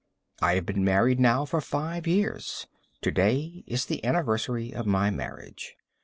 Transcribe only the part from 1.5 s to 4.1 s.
five years. To day is the